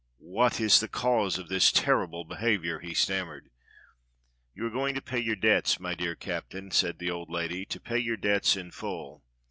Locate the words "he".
2.79-2.95